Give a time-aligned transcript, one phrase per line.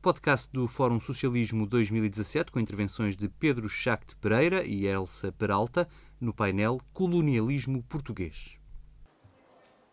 [0.00, 5.86] podcast do Fórum Socialismo 2017, com intervenções de Pedro Chact Pereira e Elsa Peralta,
[6.18, 8.58] no painel Colonialismo Português.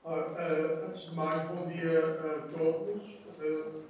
[0.05, 3.03] Uh, antes de mais, bom dia a todos.
[3.37, 3.83] Uh,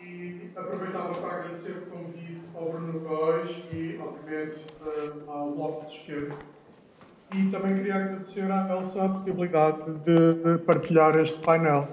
[0.00, 5.92] e aproveitava para agradecer o convite ao Bruno Góis e, obviamente, uh, ao Bloco de
[5.92, 6.36] Esquerda.
[7.34, 11.88] E também queria agradecer à Elsa a possibilidade de partilhar este painel.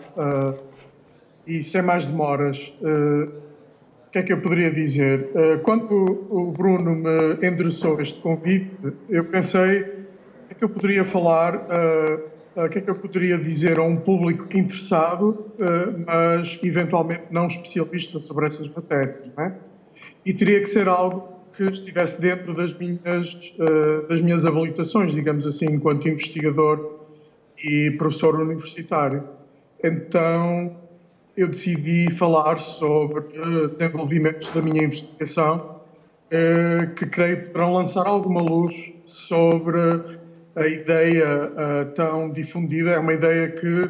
[1.48, 5.30] E sem mais demoras, o que é que eu poderia dizer?
[5.64, 5.94] quando
[6.30, 8.72] o Bruno me endereçou este convite,
[9.10, 10.06] eu pensei
[10.50, 11.68] é que eu poderia falar
[12.56, 15.30] o que é que eu poderia dizer a um público interessado,
[15.60, 19.56] uh, mas eventualmente não especialista sobre essas matérias, não é?
[20.26, 25.46] E teria que ser algo que estivesse dentro das minhas, uh, das minhas habilitações, digamos
[25.46, 27.02] assim, enquanto investigador
[27.62, 29.24] e professor universitário.
[29.84, 30.78] Então,
[31.38, 33.24] eu decidi falar sobre
[33.78, 35.82] desenvolvimentos da minha investigação,
[36.32, 38.74] uh, que creio poderão lançar alguma luz
[39.06, 39.80] sobre
[40.56, 42.92] a ideia uh, tão difundida.
[42.92, 43.90] É uma ideia que,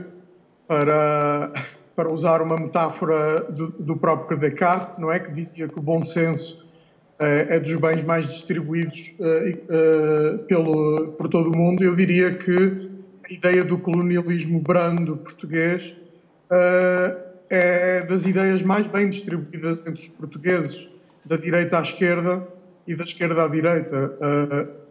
[0.68, 1.52] para,
[1.96, 5.20] para usar uma metáfora do, do próprio Descartes, não é?
[5.20, 6.66] Que dizia que o bom senso
[7.20, 9.14] uh, é dos bens mais distribuídos
[10.48, 12.90] pelo, por todo o mundo, eu diria que
[13.30, 15.96] a ideia do colonialismo brando português
[17.50, 20.88] é das ideias mais bem distribuídas entre os portugueses,
[21.26, 22.48] da direita à esquerda
[22.88, 24.18] e da esquerda à direita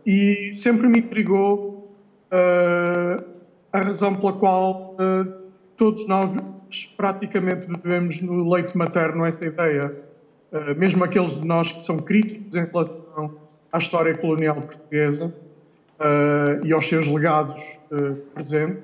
[0.07, 1.97] e sempre me intrigou
[2.31, 3.25] uh,
[3.73, 5.33] a razão pela qual uh,
[5.77, 6.31] todos nós
[6.97, 9.95] praticamente devemos no leite materno essa ideia.
[10.53, 13.39] Uh, mesmo aqueles de nós que são críticos em relação
[13.73, 15.35] à história colonial portuguesa
[16.65, 17.63] e aos seus legados
[18.35, 18.83] presentes.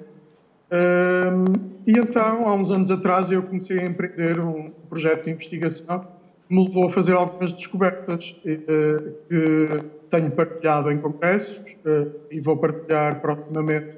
[1.87, 6.01] E então, há uns anos atrás, eu comecei a empreender um projeto de investigação
[6.47, 12.57] que me levou a fazer algumas descobertas que tenho partilhado em congressos uh, e vou
[12.57, 13.97] partilhar proximamente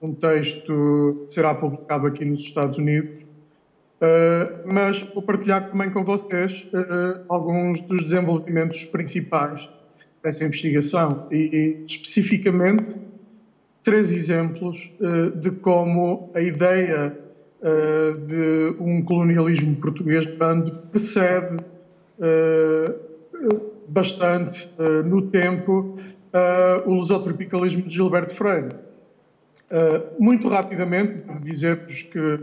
[0.00, 3.20] um texto que será publicado aqui nos Estados Unidos.
[4.00, 9.68] Uh, mas vou partilhar também com vocês uh, alguns dos desenvolvimentos principais
[10.22, 12.94] dessa investigação e, e especificamente,
[13.90, 14.88] três exemplos
[15.42, 17.12] de como a ideia
[18.24, 21.56] de um colonialismo português grande precede
[23.90, 25.98] bastante uh, no tempo
[26.32, 28.76] uh, o lusotropicalismo de Gilberto Freire.
[29.70, 32.38] Uh, muito rapidamente, dizer-vos que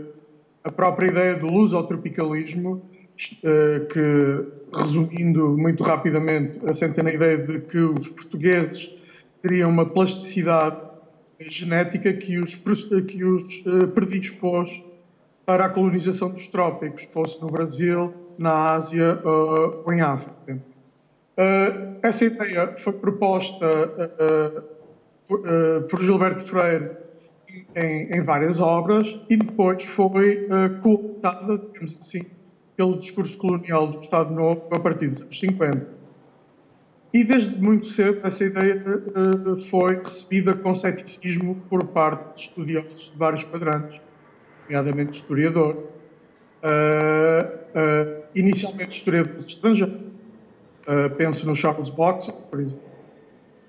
[0.62, 2.82] a própria ideia do lusotropicalismo,
[3.16, 8.94] que, resumindo muito rapidamente, assenta na ideia de que os portugueses
[9.40, 10.76] teriam uma plasticidade
[11.40, 14.82] genética que os, que os predispôs
[15.46, 20.58] para a colonização dos trópicos, fosse no Brasil, na Ásia ou em África.
[21.38, 23.66] Uh, essa ideia foi proposta
[25.26, 26.90] por, Gilberto Freire
[27.74, 30.48] em, várias obras e depois foi
[30.82, 32.26] cooptada, digamos assim,
[32.76, 35.97] pelo discurso colonial do Estado Novo a partir dos anos 50.
[37.12, 38.82] E desde muito cedo essa ideia
[39.70, 44.00] foi recebida com ceticismo por parte de estudiosos de vários quadrantes,
[44.64, 45.84] nomeadamente historiador,
[48.34, 50.08] inicialmente historiadores estrangeiros,
[50.88, 52.82] Uh, penso no Charles Box, por exemplo.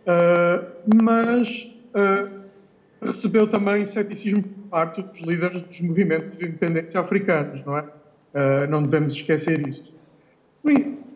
[0.07, 2.45] Uh, mas uh,
[3.05, 7.85] recebeu também ceticismo por parte dos líderes dos movimentos de independência africanos, não é?
[8.69, 9.94] não devemos esquecer isso.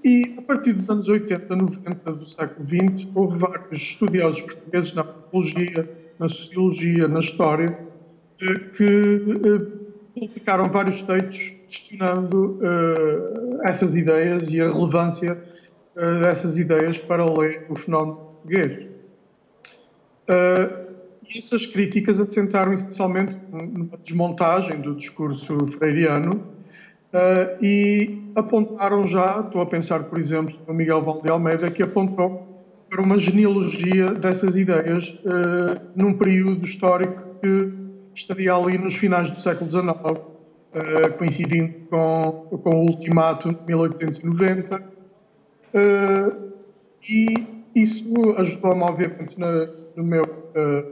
[0.04, 5.02] E a partir dos anos 80, 90 do século XX, houve vários estudiosos portugueses na
[5.02, 5.90] antropologia,
[6.20, 7.78] na sociologia, na história,
[8.76, 9.22] que
[10.14, 12.60] publicaram vários textos questionando
[13.64, 15.42] essas ideias e a relevância
[15.96, 18.88] uh, dessas ideias para ler o fenómeno português.
[20.30, 20.84] Uh,
[21.28, 26.53] e essas críticas assentaram essencialmente numa desmontagem do discurso freiriano
[27.14, 32.48] uh, e apontaram já, estou a pensar, por exemplo, no Miguel Valde Almeida, que apontou
[32.90, 37.72] para uma genealogia dessas ideias uh, num período histórico que
[38.16, 44.94] estaria ali nos finais do século XIX, uh, coincidindo com, com o ultimato de 1890
[45.74, 46.54] Uh,
[47.10, 50.24] e isso ajudou-me, obviamente, no, no meu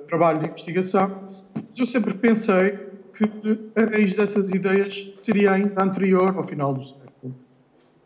[0.08, 1.30] trabalho de investigação.
[1.54, 2.80] Mas eu sempre pensei
[3.28, 7.36] que a raiz dessas ideias seria ainda anterior ao final do século.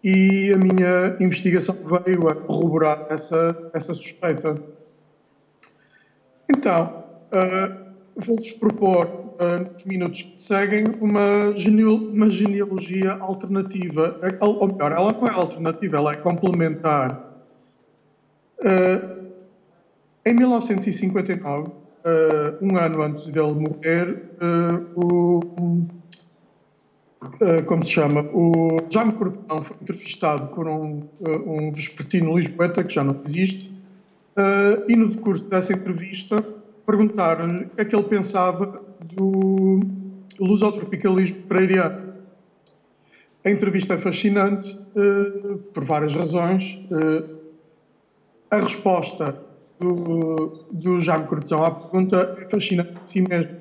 [0.03, 1.75] E a minha investigação
[2.05, 4.61] veio a corroborar essa, essa suspeita.
[6.49, 7.85] Então, uh,
[8.15, 11.55] vou-vos propor uh, nos minutos que seguem, uma,
[12.11, 14.19] uma genealogia alternativa.
[14.41, 17.33] Ou melhor, ela não é alternativa, ela é complementar.
[18.59, 19.25] Uh,
[20.23, 24.23] em 1959, uh, um ano antes dele morrer,
[24.95, 25.41] o,
[27.65, 33.03] como se chama, o Jaime Cortão foi entrevistado por um, um vespertino lisboeta, que já
[33.03, 33.73] não existe,
[34.87, 36.43] e no decurso dessa entrevista
[36.85, 39.79] perguntaram-lhe o que é que ele pensava do
[40.39, 42.13] lusotropicalismo pereiriano.
[43.43, 46.79] A entrevista é fascinante uh, por várias razões.
[46.89, 47.35] Uh,
[48.49, 49.39] a resposta
[49.79, 53.55] do, do Jaime Cortesão à pergunta é fascinante de si mesmo.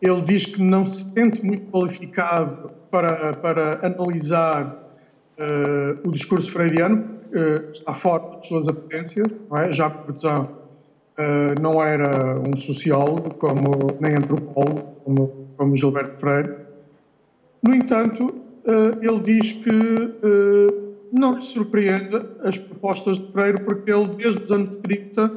[0.00, 4.76] Ele diz que não se sente muito qualificado para, para analisar
[5.38, 7.12] uh, o discurso freiriano,
[7.72, 9.26] está fora das suas apetências.
[9.48, 9.70] Não é?
[10.04, 10.62] Cortesão
[11.12, 16.56] Uh, não era um sociólogo, como, nem antropólogo, como, como Gilberto Freire.
[17.62, 18.28] No entanto,
[18.64, 24.44] uh, ele diz que uh, não lhe surpreende as propostas de Freire, porque ele, desde
[24.44, 25.30] os anos 30,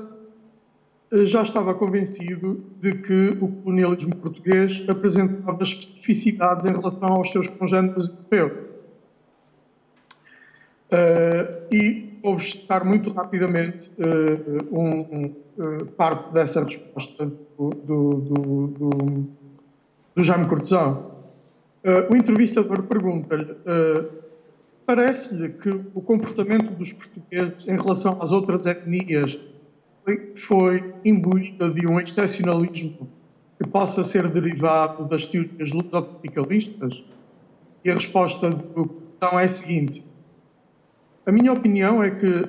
[1.25, 8.09] já estava convencido de que o colonialismo português apresentava especificidades em relação aos seus congêneres
[8.31, 8.65] europeus.
[11.71, 13.91] e vou citar muito rapidamente
[14.71, 17.25] um, um eh, parte dessa resposta
[17.57, 19.25] do, do, do,
[20.13, 21.15] do Jaime Cortesão.
[21.81, 24.24] Uh, o entrevistador pergunta-lhe: uh,
[24.85, 29.39] parece-lhe que o comportamento dos portugueses em relação às outras etnias
[30.03, 33.09] foi, foi de um excepcionalismo
[33.57, 37.03] que possa ser derivado das teorias ludotropicalistas?
[37.83, 40.03] E a resposta do Cortesão é a seguinte:
[41.25, 42.47] a minha opinião é que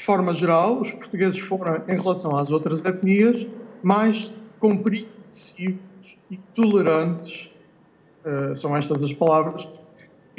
[0.00, 3.46] de forma geral, os portugueses foram, em relação às outras etnias,
[3.82, 5.78] mais compreensivos
[6.30, 7.50] e tolerantes,
[8.24, 9.68] uh, são estas as palavras,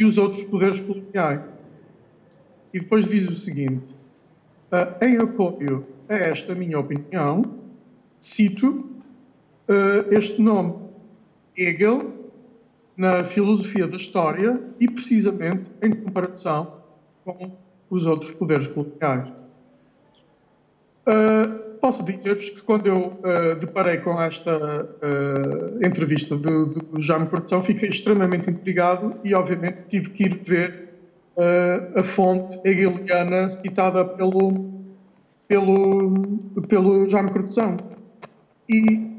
[0.01, 1.41] que os outros poderes coloniais.
[2.73, 3.93] E depois diz o seguinte:
[4.71, 7.43] uh, em apoio a esta minha opinião,
[8.17, 8.89] cito
[9.69, 10.73] uh, este nome,
[11.55, 12.31] Hegel,
[12.97, 16.81] na filosofia da história e precisamente em comparação
[17.23, 17.51] com
[17.87, 19.29] os outros poderes coloniais.
[21.05, 21.60] Uh,
[21.91, 27.61] posso dizer-vos que quando eu uh, deparei com esta uh, entrevista do, do Jaime Cortesão,
[27.61, 30.91] fiquei extremamente intrigado e, obviamente, tive que ir ver
[31.95, 34.69] a fonte hegeliana citada pelo,
[35.47, 37.77] pelo, pelo Jaime Cortesão.
[38.69, 39.09] E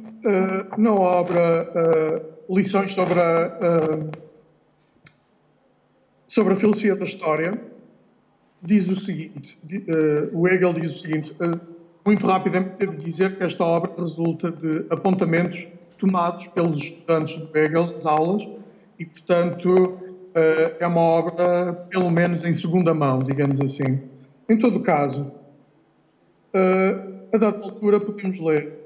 [0.77, 3.99] na obra Lições sobre a,
[6.29, 7.61] sobre a Filosofia da História,
[8.63, 9.59] diz o seguinte,
[10.33, 11.35] o Hegel diz o seguinte,
[12.05, 15.67] muito rapidamente, devo dizer que esta obra resulta de apontamentos
[15.99, 18.47] tomados pelos estudantes do Hegel nas aulas
[18.99, 19.99] e, portanto,
[20.35, 24.01] eh, é uma obra, pelo menos, em segunda mão, digamos assim.
[24.49, 25.31] Em todo caso,
[26.53, 28.83] eh, a dada altura podemos ler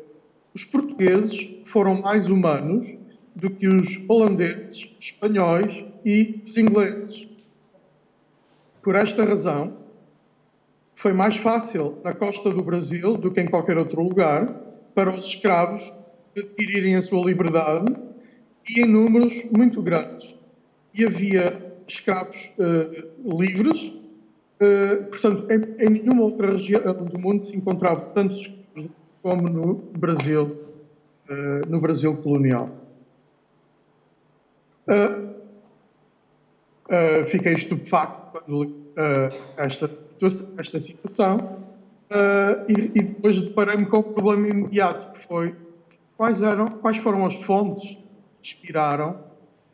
[0.57, 2.87] os portugueses foram mais humanos
[3.35, 7.29] do que os holandeses, espanhóis e os ingleses.
[8.83, 9.75] Por esta razão,
[10.97, 14.47] foi mais fácil na costa do Brasil do que em qualquer outro lugar
[14.95, 15.93] para os escravos
[16.35, 17.95] adquirirem a sua liberdade
[18.69, 20.35] e em números muito grandes.
[20.95, 27.55] E havia escravos uh, livres, uh, portanto, em, em, nenhuma outra região do mundo se
[27.55, 28.91] encontrava tantos escravos
[29.23, 30.45] como no Brasil,
[31.29, 32.71] uh, no Brasil colonial.
[37.29, 38.73] fiquei estupefacto quando li
[39.57, 39.89] esta
[40.59, 41.37] esta situação
[42.11, 45.55] uh, e, e, depois deparei-me com o problema imediato que foi
[46.17, 47.99] quais, eram, quais foram as fontes que
[48.43, 49.21] inspiraram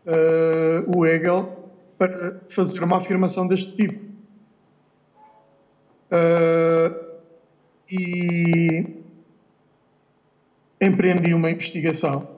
[0.07, 4.01] uh, o Hegel para fazer uma afirmação deste tipo.
[6.11, 7.13] Uh,
[7.91, 9.03] e
[10.81, 12.29] empreendi uma investigação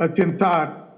[0.00, 0.88] a tentar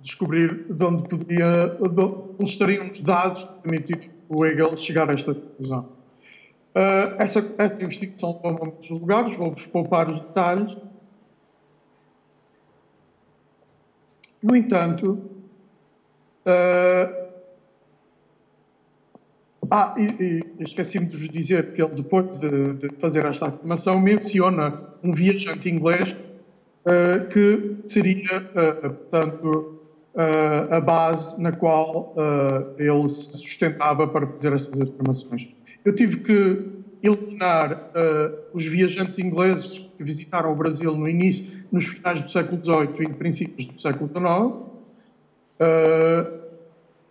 [0.00, 3.68] descobrir de onde podia, de onde estariam os dados que
[4.30, 5.88] o Hegel chegar a esta conclusão.
[6.72, 10.76] Uh, essa, essa investigação toma muitos lugares, vou-vos poupar os detalhes.
[14.40, 15.20] No entanto,
[16.46, 17.30] uh,
[19.68, 24.00] ah, e, e esqueci-me de vos dizer que ele, depois de, de, fazer esta afirmação,
[24.00, 28.48] menciona um viajante inglês uh, que seria,
[28.80, 29.79] portanto,
[30.14, 35.48] uh, a base na qual uh, ele se sustentava para fazer estas afirmações.
[35.84, 41.86] Eu tive que eliminar uh, os viajantes ingleses que visitaram o Brasil no início, nos
[41.86, 44.70] finais do século XVIII e princípios do século XIX.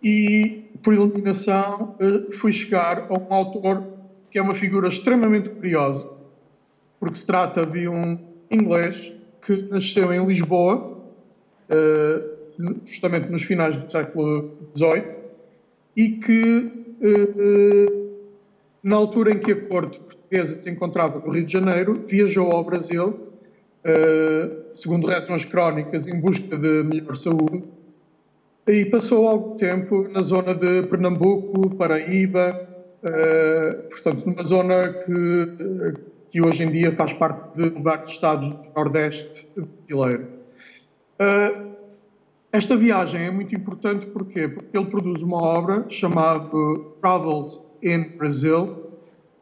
[0.02, 3.84] E, por iluminação, uh, fui chegar a um autor
[4.30, 6.08] que é uma figura extremamente curiosa,
[6.98, 8.18] porque se trata de um
[8.50, 9.12] inglês
[9.44, 10.98] que nasceu em Lisboa,
[12.84, 15.04] justamente nos finais do século XVIII,
[15.96, 16.72] e que,
[18.82, 22.64] na altura em que a corte portuguesa se encontrava no Rio de Janeiro, viajou ao
[22.64, 23.30] Brasil
[23.80, 27.64] Uh, segundo rezam as crónicas, em busca de melhor saúde.
[28.66, 32.68] E passou algum tempo na zona de Pernambuco, Paraíba,
[33.88, 35.94] portanto, numa zona que,
[36.30, 40.28] que hoje em dia faz parte de vários estados do Nordeste brasileiro.
[41.18, 41.70] Uh,
[42.52, 44.40] esta viagem é muito importante porque
[44.72, 46.50] ele produz uma obra chamada
[47.00, 48.90] Travels in Brazil,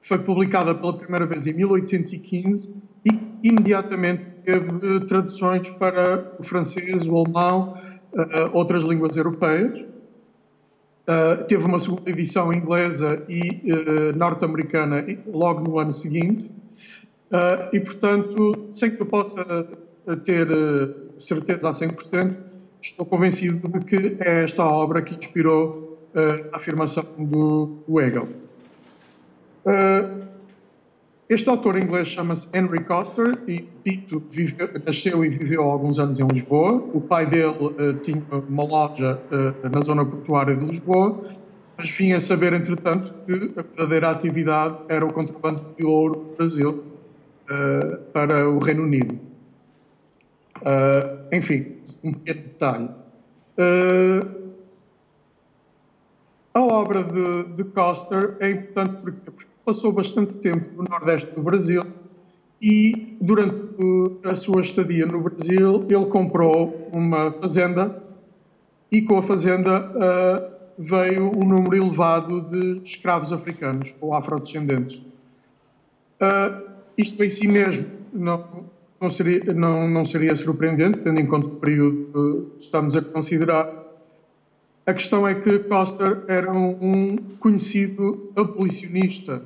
[0.02, 7.06] que foi publicada pela primeira vez em 1815 e imediatamente teve traduções para o francês,
[7.06, 7.78] o alemão,
[8.12, 9.86] uh, outras línguas europeias.
[11.48, 13.62] Teve uma segunda edição inglesa e
[14.14, 16.50] norte-americana logo no ano seguinte.
[17.72, 19.42] e, portanto, sem que eu possa
[20.26, 20.46] ter
[21.18, 22.36] certeza a 100%,
[22.82, 25.98] estou convencido de que é esta obra que inspirou
[26.52, 28.28] a afirmação do, do Hegel.
[31.28, 36.26] Este autor inglês chama-se Henry Coster e Pito viveu, nasceu e viveu alguns anos em
[36.26, 36.82] Lisboa.
[36.94, 41.22] O pai dele uh, tinha uma loja uh, na zona portuária de Lisboa,
[41.76, 46.36] mas vinha a saber, entretanto, que a verdadeira atividade era o contrabando de ouro do
[46.36, 46.82] Brasil
[47.50, 49.18] uh, para o Reino Unido.
[51.30, 52.90] enfim, um pequeno detalhe.
[56.54, 61.84] a obra de, de Coster é importante porque passou bastante tempo no Nordeste do Brasil
[62.60, 63.68] e, durante
[64.24, 68.02] a sua estadia no Brasil, ele comprou uma fazenda
[68.90, 74.96] e, com a fazenda, uh, veio um número elevado de escravos africanos ou afrodescendentes.
[76.20, 78.64] Uh, isto em si mesmo não,
[79.00, 83.68] não, seria, não, não seria surpreendente, tendo em conta o período que estamos a considerar.
[84.86, 89.42] A questão é que Coster era um conhecido abolicionista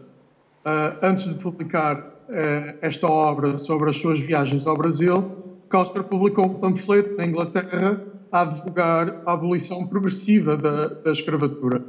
[0.63, 6.47] Uh, antes de publicar uh, esta obra sobre as suas viagens ao Brasil, Costa publicou
[6.47, 11.83] um panfleto na Inglaterra a advogar a abolição progressiva da, da escravatura.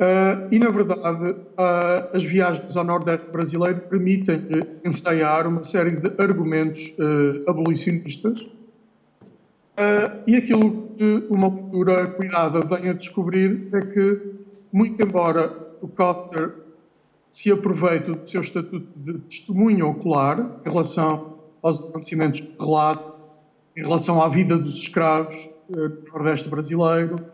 [0.00, 1.36] Uh, e, na verdade,
[2.14, 6.94] as viagens ao Nordeste brasileiro permitem-lhe ensaiar uma série de argumentos
[7.46, 8.40] abolicionistas.
[10.26, 14.20] e aquilo que uma leitura cuidada vem a descobrir é que,
[14.72, 16.54] muito embora o Coster
[17.30, 23.14] se aproveita do seu estatuto de testemunho ocular em relação aos acontecimentos de relato,
[23.76, 25.36] em relação à vida dos escravos
[25.68, 27.24] uh, do Nordeste brasileiro.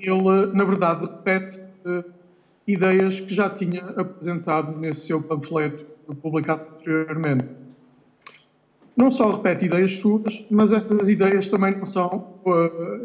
[0.00, 2.04] Uh, ele, na verdade, repete uh,
[2.66, 5.84] ideias que já tinha apresentado nesse seu panfleto
[6.22, 7.46] publicado anteriormente.
[8.96, 12.34] Não só repete ideias suas, mas essas ideias também não são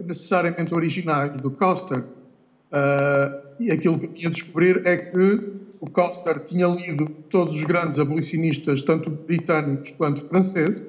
[0.06, 2.00] necessariamente originais do Coster.
[2.00, 7.56] Uh, e aquilo que eu tinha a descobrir é que o Coster tinha lido todos
[7.56, 10.82] os grandes abolicionistas, tanto britânicos quanto franceses.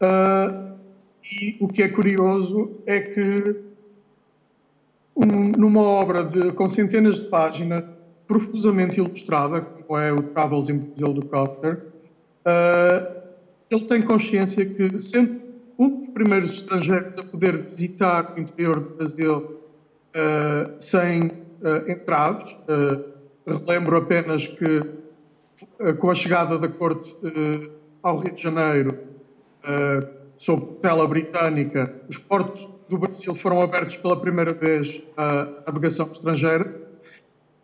[0.00, 0.74] Uh,
[1.22, 3.56] e o que é curioso é que,
[5.16, 7.84] um, numa obra de, com centenas de páginas,
[8.26, 11.86] profusamente ilustrada, como é o Travels in Brazil do Coster,
[12.46, 13.24] uh,
[13.70, 15.40] ele tem consciência que, sendo
[15.78, 22.50] um dos primeiros estrangeiros a poder visitar o interior do Brasil uh, sem uh, entraves.
[22.68, 23.14] Uh,
[23.46, 24.82] relembro apenas que,
[25.98, 27.14] com a chegada da Corte
[28.02, 28.98] ao Rio de Janeiro,
[30.38, 36.84] sob tela britânica, os portos do Brasil foram abertos pela primeira vez à navegação estrangeira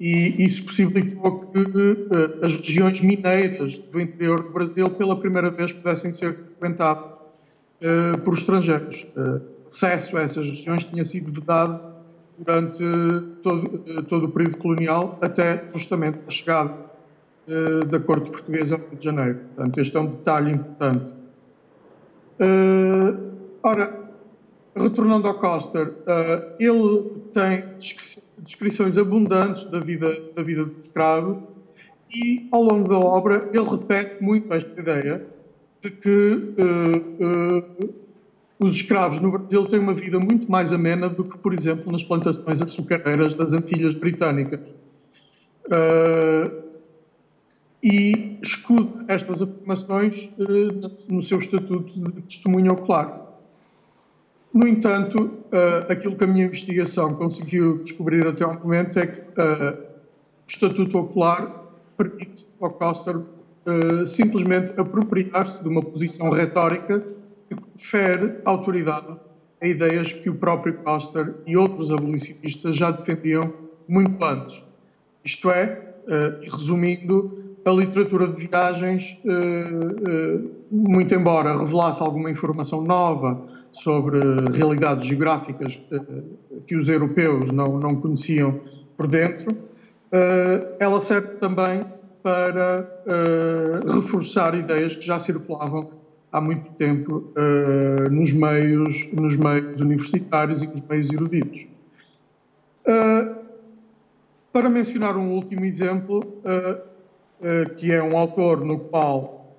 [0.00, 5.72] e isso possibilitou que uh, as regiões mineiras do interior do Brasil pela primeira vez
[5.72, 9.06] pudessem ser frequentadas uh, por estrangeiros.
[9.14, 11.90] Uh, acesso a essas regiões tinha sido vedado
[12.38, 12.82] durante
[13.42, 16.90] todo, todo o período colonial, até justamente a chegada
[17.88, 19.38] da corte portuguesa ao Rio de Janeiro.
[19.54, 21.12] Portanto, este é um detalhe importante.
[23.62, 24.10] Ora,
[24.74, 27.64] retornando ao Coster, uh, ele tem
[28.38, 31.42] descrições abundantes da vida, da vida do escravo
[32.12, 35.26] e, ao longo da obra, ele repete muito esta ideia
[35.82, 36.54] de que
[38.60, 42.02] os escravos no Brasil têm uma vida muito mais amena do que, por exemplo, nas
[42.04, 44.60] plantações açucareiras das Antilhas Britânicas.
[45.64, 46.70] Uh,
[47.82, 53.28] e escuta estas afirmações uh, no seu estatuto de testemunha ocular.
[54.52, 59.21] No entanto, uh, aquilo que a minha investigação conseguiu descobrir até ao momento é que
[59.21, 61.64] uh, o estatuto ocular
[61.97, 63.16] permite ao Coster
[64.07, 67.04] simplesmente apropriar-se de uma posição retórica
[67.47, 69.16] que confere autoridade
[69.61, 73.52] a ideias que o próprio Coster e outros abolicionistas já defendiam
[73.87, 74.61] muito antes.
[75.23, 75.95] Isto é,
[76.40, 80.38] resumindo, a literatura de viagens, eh, eh,
[80.71, 84.18] muito embora revelasse alguma informação nova sobre
[84.52, 86.00] realidades geográficas eh,
[86.66, 88.60] que os europeus não, não conheciam
[88.96, 89.56] por dentro,
[90.78, 91.82] ela serve também
[92.22, 92.86] para
[93.86, 95.90] reforçar ideias que já circulavam
[96.30, 97.32] há muito tempo
[98.10, 101.66] nos meios, nos meios universitários e nos meios eruditos.
[104.52, 106.20] Para mencionar um último exemplo,
[107.42, 109.56] eh, que é um autor no qual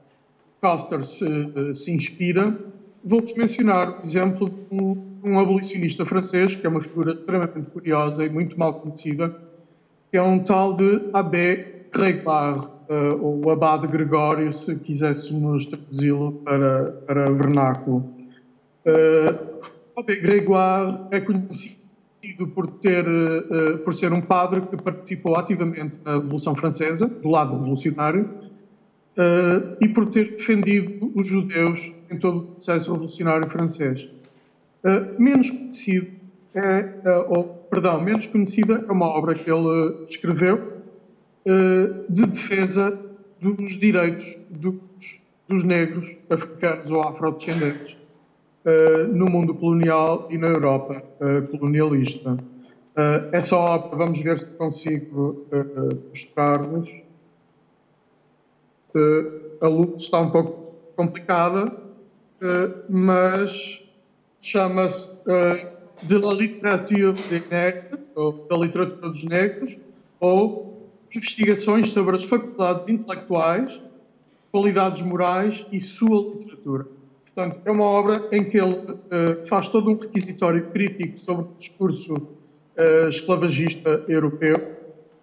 [0.61, 2.55] Coster se, eh, se inspira,
[3.03, 8.29] vou-vos mencionar o exemplo de um, abolicionista francês, que é uma figura extremamente curiosa e
[8.29, 9.35] muito mal conhecida,
[10.09, 16.91] que é um tal de Abbé Grégoire, uh, ou Abade Gregório, se quiséssemos traduzi-lo para,
[17.05, 18.09] para vernáculo.
[18.85, 19.61] Uh,
[19.95, 26.13] Abbé Grégoire é conhecido por, ter, uh, por ser um padre que participou ativamente na
[26.13, 28.51] Revolução Francesa, do lado revolucionário,
[29.81, 34.09] e por ter defendido os judeus em todo o processo revolucionário francês.
[34.83, 36.07] Uh, menos conhecido
[36.53, 40.81] é, ou, perdão, menos conhecida é uma obra que ele escreveu
[42.09, 42.99] de defesa
[43.41, 44.75] dos direitos dos,
[45.47, 47.97] dos negros africanos ou afrodescendentes
[48.65, 52.33] uh, no mundo colonial e na Europa uh, colonialista.
[52.33, 55.47] Uh, essa obra, vamos ver se consigo
[56.09, 56.89] mostrar-vos.
[59.61, 61.71] a luz está um pouco complicada,
[62.89, 63.81] mas
[64.41, 65.11] chama-se
[66.03, 69.77] De la literature des negres, ou da literatura dos negros,
[70.19, 73.79] ou investigações sobre as faculdades intelectuais,
[74.51, 76.87] qualidades morais e sua literatura.
[77.25, 81.49] Portanto, é uma obra em que ele uh, faz todo um requisitório crítico sobre o
[81.57, 84.77] discurso uh, esclavagista europeu,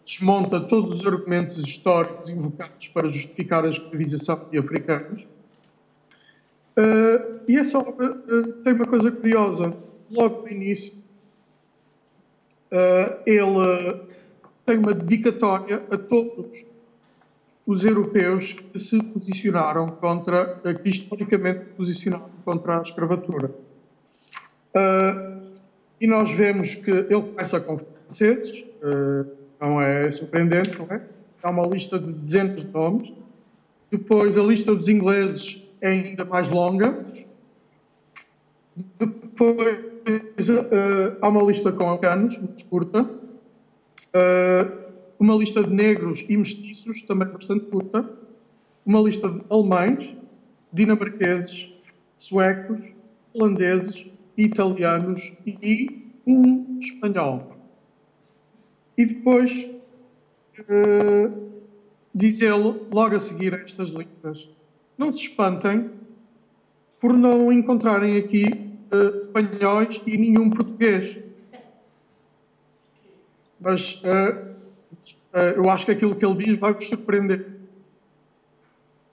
[0.04, 5.26] desmonta todos os argumentos históricos invocados para justificar a escravização de africanos.
[6.78, 8.14] Uh, e essa obra
[8.62, 9.76] tem uma coisa curiosa.
[10.10, 10.92] Logo no início,
[13.26, 14.06] ele
[14.64, 16.64] tem uma dedicatória a todos
[17.68, 23.50] os europeus que se posicionaram contra, que historicamente se posicionaram contra a escravatura.
[24.74, 25.42] Uh,
[26.00, 31.02] e nós vemos que ele começa com franceses, uh, não é surpreendente, não é?
[31.42, 33.12] Há uma lista de dezenas de nomes.
[33.90, 37.06] Depois a lista dos ingleses é ainda mais longa.
[38.98, 39.78] Depois
[40.48, 43.02] uh, há uma lista com americanos, muito curta.
[43.02, 44.88] Uh,
[45.18, 48.08] uma lista de negros e mestiços, também bastante curta,
[48.86, 50.16] uma lista de alemães,
[50.72, 51.72] dinamarqueses,
[52.18, 52.80] suecos,
[53.34, 57.56] holandeses, italianos e um espanhol.
[58.96, 59.52] E depois
[60.60, 61.50] uh,
[62.14, 64.48] diz ele, logo a seguir estas listas,
[64.98, 65.90] não se espantem
[67.00, 68.44] por não encontrarem aqui
[68.92, 71.16] uh, espanhóis e nenhum português.
[73.60, 74.48] Mas uh,
[75.32, 77.46] Uh, eu acho que aquilo que ele diz vai vos surpreender.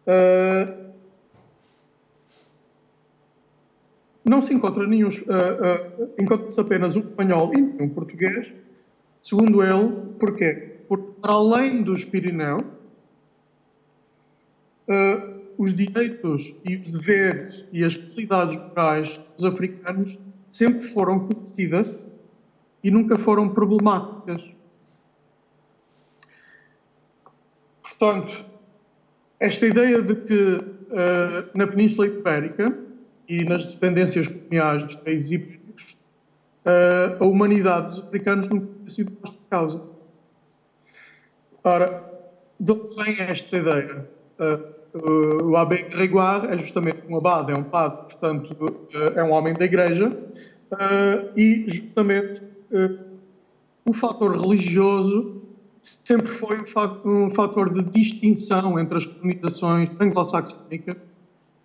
[0.08, 0.94] Uh,
[4.24, 5.10] não se encontra nenhum.
[5.10, 8.52] Uh, encontra-se apenas um espanhol e um português.
[9.22, 10.78] Segundo ele, porquê?
[10.88, 12.64] Porque, para além dos Pirineus,
[15.58, 20.20] os direitos e os deveres e as qualidades morais dos africanos
[20.52, 21.90] sempre foram conhecidas
[22.84, 24.42] e nunca foram problemáticas.
[27.82, 28.46] Portanto,
[29.40, 32.78] esta ideia de que uh, na Península Ibérica
[33.28, 35.98] e nas dependências coloniais dos países ibéricos,
[36.66, 39.82] uh, a humanidade dos africanos nunca tinha sido posta em causa.
[41.64, 42.04] Ora,
[42.60, 44.08] de onde vem esta ideia?
[44.96, 48.56] Uh, o Abbé Grégoire é justamente um abade, é um padre, portanto,
[49.14, 50.18] é um homem da igreja,
[51.36, 52.42] e justamente
[53.86, 55.42] o fator religioso
[55.82, 56.64] sempre foi
[57.04, 60.98] um fator de distinção entre as comunicações anglo-saxónica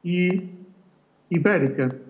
[0.05, 0.49] e
[1.31, 2.01] ibérica.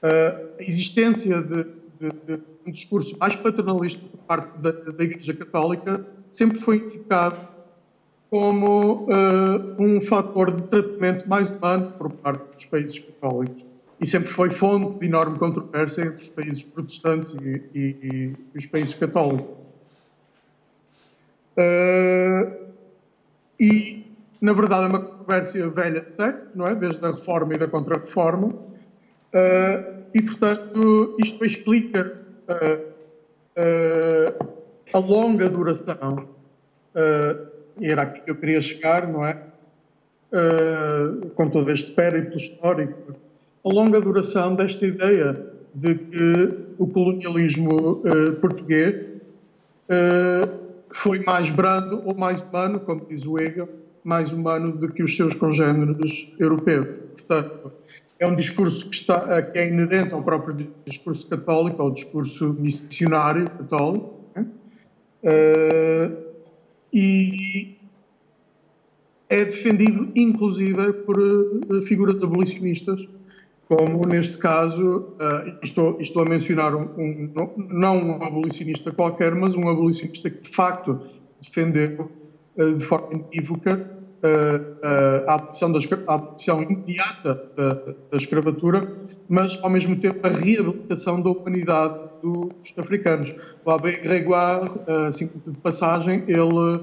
[0.00, 6.06] a existência de, de, de, um discurso mais paternalista por parte da, da Igreja Católica
[6.32, 7.57] sempre foi invocado
[8.30, 13.64] como uh, um fator de tratamento mais humano por parte dos países católicos.
[14.00, 18.66] E sempre foi fonte de enorme controvérsia entre os países protestantes e, e, e os
[18.66, 19.56] países católicos.
[21.56, 22.68] Uh,
[23.58, 24.06] e,
[24.40, 26.74] na verdade, é uma controvérsia velha de século, não é?
[26.74, 28.48] Desde a reforma e da contra-reforma.
[28.48, 32.18] Uh, e, portanto, isto explica
[34.94, 36.28] a longa duração
[37.80, 39.36] e era aqui que eu queria chegar, não é?
[40.30, 43.14] Uh, com todo este périplo histórico,
[43.64, 49.06] a longa duração desta ideia de que o colonialismo uh, português
[49.88, 50.58] uh,
[50.90, 53.68] foi mais brando ou mais humano, como diz o Hegel,
[54.04, 56.88] mais humano do que os seus congêneres europeus.
[57.14, 57.72] Portanto,
[58.18, 63.48] é um discurso que, está, que é inerente ao próprio discurso católico, ao discurso missionário
[63.50, 64.14] católico.
[64.34, 64.46] Né?
[66.92, 67.78] E
[69.28, 73.06] é defendido inclusive por uh, figuras abolicionistas,
[73.68, 79.54] como neste caso, uh, estou, estou, a mencionar um, um, não um abolicionista qualquer, mas
[79.54, 80.98] um abolicionista que de facto
[81.42, 82.10] defendeu
[82.56, 83.98] uh, de forma inequívoca
[85.24, 87.74] a abolição, da, a abolição imediata da,
[88.10, 88.96] da escravatura,
[89.28, 93.34] mas ao mesmo tempo a reabilitação da humanidade dos africanos.
[93.64, 94.70] O Abbé Gregoire,
[95.08, 96.80] assim de passagem, ele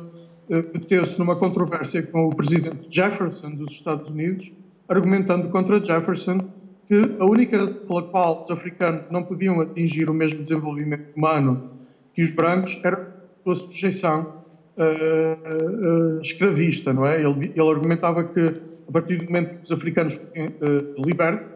[0.73, 4.51] meteu-se numa controvérsia com o presidente Jefferson dos Estados Unidos,
[4.87, 6.39] argumentando contra Jefferson
[6.87, 11.71] que a única razão pela qual os africanos não podiam atingir o mesmo desenvolvimento humano
[12.13, 14.43] que os brancos era a sua sujeição
[14.77, 17.21] uh, uh, escravista, não é?
[17.21, 21.54] Ele, ele, argumentava que a partir do momento que os africanos uh, libertos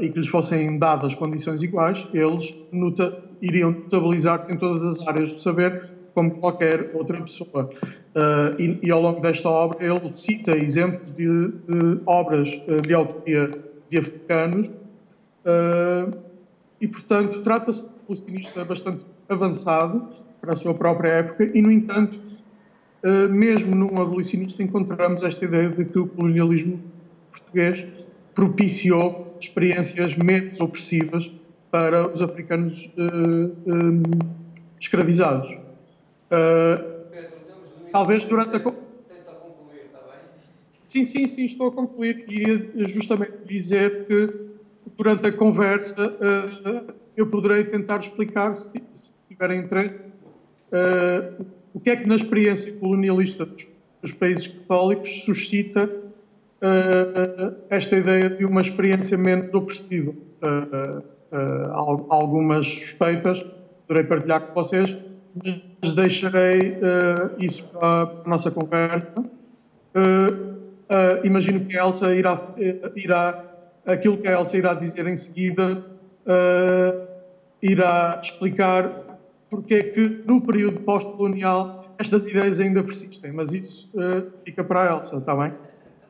[0.00, 5.32] e que lhes fossem dadas condições iguais, eles nota, iriam notabilizar-se em todas as áreas
[5.32, 7.70] do saber como qualquer outra pessoa.
[8.14, 12.92] Uh, e, e, ao longo desta obra ele cita exemplos de, de obras uh, de
[12.92, 13.50] autoria
[13.88, 16.18] de africanos uh,
[16.80, 20.08] e, portanto, trata-se de um abolicionista bastante avançado
[20.40, 22.18] para a sua própria época e, no entanto,
[23.30, 26.80] mesmo num abolicionista encontramos esta ideia de que o colonialismo
[27.30, 27.86] português
[28.34, 31.30] propiciou experiências menos opressivas
[31.70, 32.90] para os africanos
[34.80, 35.50] escravizados.
[35.50, 37.30] Uh, Pedro,
[37.90, 38.60] talvez durante a.
[38.60, 40.20] Tenta concluir, está bem?
[40.86, 42.24] Sim, sim, sim, estou a concluir.
[42.28, 44.48] Iria justamente dizer que
[44.96, 48.70] durante a conversa uh, eu poderei tentar explicar, se,
[49.28, 53.66] tiverem interesse, uh, o que é que na experiência colonialista dos,
[54.02, 56.07] dos países católicos suscita
[57.70, 60.12] esta ideia de uma experiência menos opressiva.
[62.08, 63.44] algumas suspeitas,
[63.86, 64.96] poderei partilhar com vocês
[65.80, 66.78] mas deixarei
[67.38, 69.24] isso para a nossa conversa.
[71.24, 72.40] Imagino que a Elsa irá,
[72.96, 73.44] irá,
[73.86, 75.84] aquilo que a Elsa irá dizer em seguida,
[77.62, 79.06] irá explicar
[79.50, 83.90] porque é que no período pós-colonial estas ideias ainda persistem, mas isso
[84.44, 85.52] fica para a Elsa, está bem?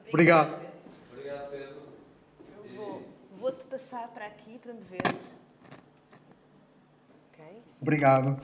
[0.08, 0.58] Obrigado.
[1.12, 1.76] Obrigado, Pedro.
[2.64, 3.02] Eu
[3.36, 5.36] vou-te vou passar para aqui para me veres.
[7.32, 7.62] Ok?
[7.80, 8.40] Obrigado.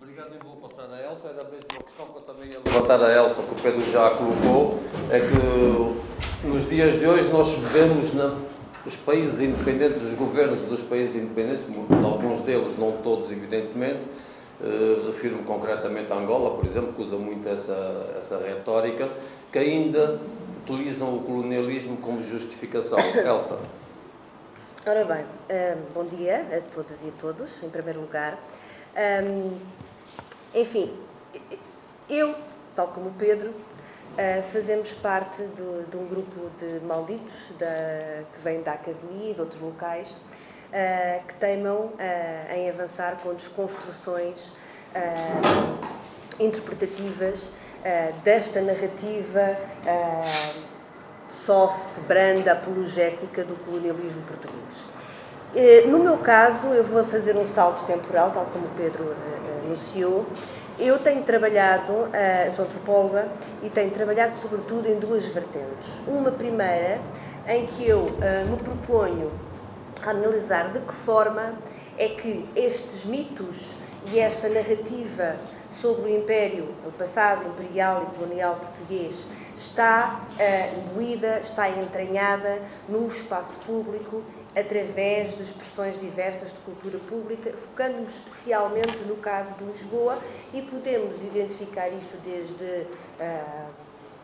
[0.00, 1.28] Obrigado, eu vou passar a Elsa.
[1.28, 4.10] Era mesmo uma questão que eu também ia levantar a Elsa, que o Pedro já
[4.10, 4.78] colocou,
[5.10, 8.36] é que nos dias de hoje nós vemos na,
[8.86, 11.66] os países independentes, os governos dos países independentes,
[12.04, 14.08] alguns deles, não todos, evidentemente,
[14.60, 19.08] eh, refiro-me concretamente a Angola, por exemplo, que usa muito essa, essa retórica,
[19.52, 20.20] que ainda
[20.62, 22.98] utilizam o colonialismo como justificação.
[23.24, 23.58] Elsa.
[24.86, 28.38] Ora bem, um, bom dia a todas e a todos, em primeiro lugar.
[28.96, 29.58] Um,
[30.54, 30.92] enfim,
[32.08, 32.34] eu,
[32.74, 38.40] tal como o Pedro, uh, fazemos parte de, de, um grupo de malditos da, que
[38.42, 40.16] vem da academia e de outros locais
[40.72, 44.52] uh, que teimam uh, em avançar com desconstruções
[46.40, 47.52] interpretativas
[48.24, 49.56] desta narrativa
[51.28, 54.88] soft, branda, apologética do colonialismo português.
[55.86, 59.14] No meu caso, eu vou fazer um salto temporal, tal como o Pedro
[59.62, 60.26] anunciou.
[60.78, 61.92] Eu tenho trabalhado,
[62.56, 63.28] sou antropóloga,
[63.62, 66.00] e tenho trabalhado sobretudo em duas vertentes.
[66.06, 66.98] Uma primeira,
[67.46, 68.10] em que eu
[68.50, 69.30] me proponho
[70.06, 71.58] analisar de que forma
[71.96, 73.72] é que estes mitos
[74.06, 75.36] e esta narrativa
[75.80, 83.06] sobre o Império, o passado imperial e colonial português, está uh, imbuída, está entranhada no
[83.06, 84.22] espaço público
[84.58, 90.18] através de expressões diversas de cultura pública, focando-nos especialmente no caso de Lisboa
[90.52, 93.70] e podemos identificar isto desde uh,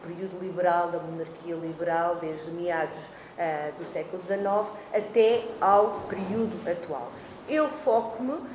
[0.03, 2.99] o período liberal, da monarquia liberal, desde meados
[3.39, 7.11] uh, do século XIX até ao período atual.
[7.49, 8.47] Eu foco-me, uh,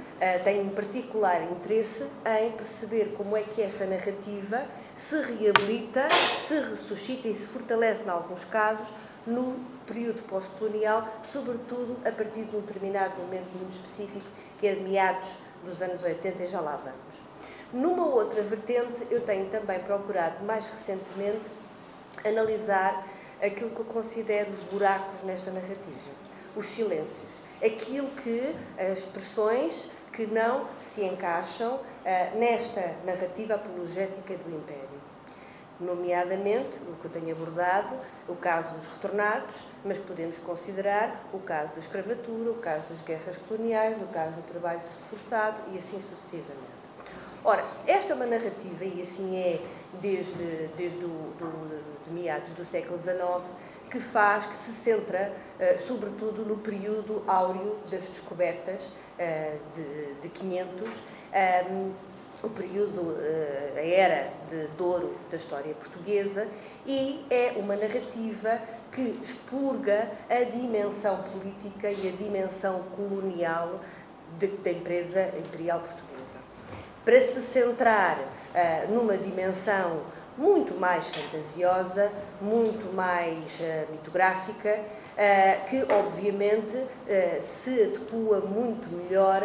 [0.43, 2.05] tenho um particular interesse
[2.41, 4.65] em perceber como é que esta narrativa
[4.95, 6.07] se reabilita,
[6.47, 8.93] se ressuscita e se fortalece, em alguns casos,
[9.25, 14.25] no período pós-colonial, sobretudo a partir de um determinado momento muito específico,
[14.59, 17.29] que é meados dos anos 80, e já lá vamos.
[17.71, 21.51] Numa outra vertente, eu tenho também procurado, mais recentemente,
[22.25, 23.07] analisar
[23.41, 26.11] aquilo que eu considero os buracos nesta narrativa,
[26.55, 34.55] os silêncios, aquilo que, as expressões que não se encaixam uh, nesta narrativa apologética do
[34.55, 34.99] Império
[35.79, 37.95] nomeadamente o que eu tenho abordado,
[38.27, 43.37] o caso dos retornados, mas podemos considerar o caso da escravatura, o caso das guerras
[43.37, 46.79] coloniais, o caso do trabalho forçado e assim sucessivamente.
[47.43, 49.61] Ora, esta é uma narrativa, e assim é
[50.01, 53.45] desde, desde o, do, de meados do século XIX,
[53.89, 60.29] que faz, que se centra, uh, sobretudo, no período áureo das descobertas uh, de, de
[60.29, 61.03] 500,
[61.71, 61.91] um,
[62.41, 66.47] o período, eh, a era de Douro da história portuguesa
[66.87, 68.61] e é uma narrativa
[68.93, 73.81] que expurga a dimensão política e a dimensão colonial
[74.37, 76.39] de, da empresa imperial portuguesa.
[77.03, 78.17] Para se centrar
[78.87, 80.03] numa dimensão
[80.39, 82.09] muito mais fantasiosa,
[82.41, 86.81] muito mais uh, mitográfica, uh, que obviamente
[87.41, 89.43] se adequa muito melhor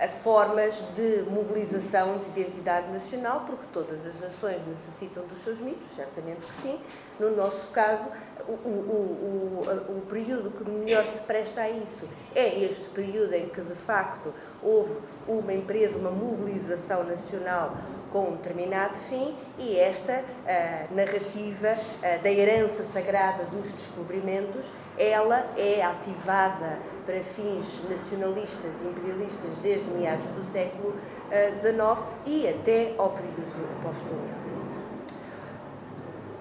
[0.00, 5.88] a formas de mobilização de identidade nacional, porque todas as nações necessitam dos seus mitos,
[5.94, 6.80] certamente que sim.
[7.18, 8.08] No nosso caso,
[8.48, 13.50] o, o, o, o período que melhor se presta a isso é este período em
[13.50, 14.32] que, de facto,
[14.62, 17.76] houve uma empresa, uma mobilização nacional
[18.10, 20.24] com um determinado fim e esta
[20.90, 21.76] narrativa
[22.22, 26.80] da herança sagrada dos descobrimentos, ela é ativada
[27.10, 30.94] para fins nacionalistas e imperialistas desde meados do século
[31.58, 34.38] XIX uh, e até ao período pós-colonial.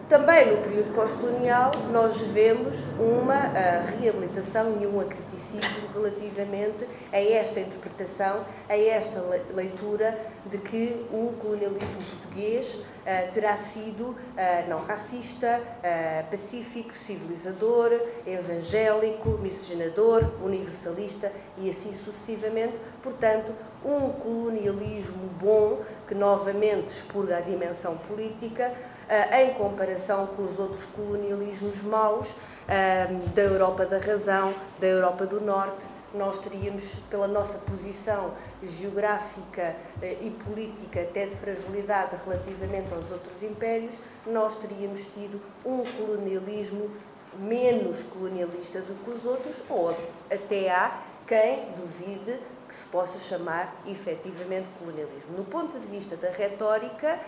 [0.08, 7.60] Também no período pós-colonial nós vemos uma uh, reabilitação e um acriticismo relativamente a esta
[7.60, 9.24] interpretação, a esta
[9.56, 12.78] leitura de que o colonialismo português
[13.32, 14.16] terá sido uh,
[14.70, 15.62] não racista,
[16.30, 17.92] pacífico, civilizador,
[18.26, 22.80] evangélico, miscigenador, universalista e assim sucessivamente.
[23.02, 28.74] Portanto, um colonialismo bom que novamente expurga a dimensão política
[29.10, 32.28] eh, em comparação com os outros colonialismos maus
[32.68, 39.76] eh, da Europa da razão, da Europa do Norte, nós teríamos, pela nossa posição geográfica
[40.02, 43.96] eh, e política, até de fragilidade relativamente aos outros impérios,
[44.26, 46.90] nós teríamos tido um colonialismo
[47.38, 49.96] menos colonialista do que os outros, ou
[50.32, 55.36] até há quem duvide que se possa chamar efetivamente colonialismo.
[55.36, 57.20] No ponto de vista da retórica,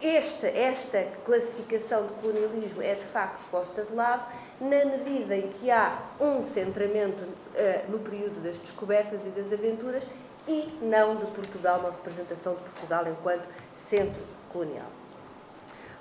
[0.00, 4.26] esta, esta classificação de colonialismo é de facto posta de lado
[4.60, 10.06] na medida em que há um centramento uh, no período das descobertas e das aventuras
[10.46, 14.86] e não de Portugal, uma representação de Portugal enquanto centro colonial.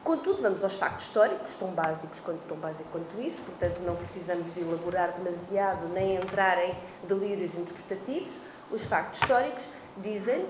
[0.04, 4.54] Contudo, vamos aos factos históricos, tão básicos quanto, tão básico quanto isso, portanto não precisamos
[4.54, 8.38] de elaborar demasiado nem entrar em delírios interpretativos.
[8.72, 10.46] Os factos históricos dizem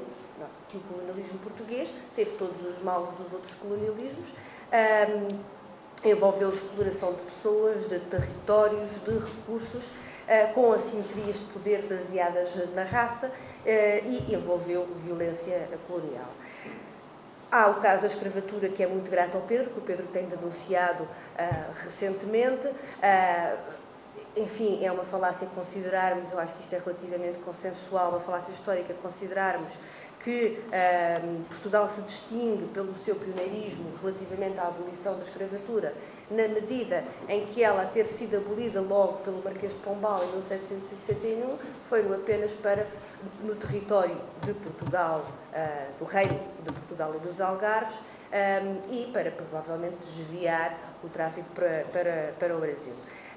[0.69, 4.33] que o colonialismo português teve todos os maus dos outros colonialismos,
[4.71, 12.55] um, envolveu exploração de pessoas, de territórios, de recursos, uh, com assimetrias de poder baseadas
[12.73, 13.31] na raça uh,
[13.65, 16.31] e envolveu violência colonial.
[17.49, 20.25] Há o caso da escravatura, que é muito grato ao Pedro, que o Pedro tem
[20.25, 22.67] denunciado uh, recentemente.
[24.37, 28.93] Enfim, é uma falácia considerarmos, eu acho que isto é relativamente consensual, uma falácia histórica
[29.01, 29.79] considerarmos
[30.23, 30.59] que
[31.23, 35.93] um, Portugal se distingue pelo seu pioneirismo relativamente à abolição da escravatura,
[36.29, 41.57] na medida em que ela, ter sido abolida logo pelo Marquês de Pombal em 1761,
[41.83, 42.85] foi apenas para,
[43.41, 49.31] no território de Portugal, uh, do Reino de Portugal e dos Algarves, um, e para
[49.31, 52.93] provavelmente desviar o tráfico para, para, para o Brasil.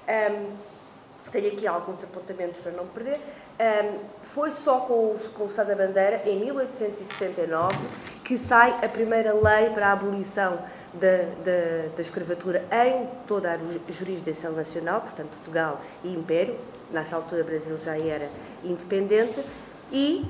[0.07, 0.80] Um,
[1.29, 3.19] tenho aqui alguns apontamentos para não perder.
[3.59, 7.75] Um, foi só com o, com o Sá da Bandeira, em 1869,
[8.23, 10.57] que sai a primeira lei para a abolição
[10.93, 16.57] da, da, da escravatura em toda a jurisdição nacional, portanto, Portugal e Império.
[16.91, 18.29] Nessa altura, o Brasil já era
[18.63, 19.45] independente.
[19.91, 20.25] E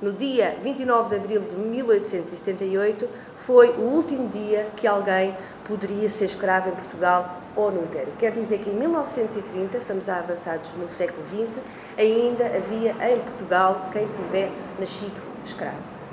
[0.00, 6.26] no dia 29 de abril de 1878, foi o último dia que alguém poderia ser
[6.26, 8.12] escravo em Portugal ou no Império.
[8.18, 11.58] Quer dizer que em 1930, estamos avançados no século XX,
[11.98, 16.06] ainda havia em Portugal quem tivesse nascido escravo.